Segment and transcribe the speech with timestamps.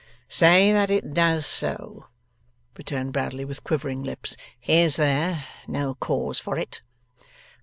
[0.27, 2.07] 'Say that it does so,'
[2.75, 4.35] returned Bradley with quivering lips;
[4.67, 6.81] 'is there no cause for it?